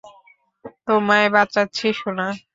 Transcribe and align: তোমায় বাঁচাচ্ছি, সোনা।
তোমায় 0.87 1.27
বাঁচাচ্ছি, 1.35 1.87
সোনা। 1.93 2.27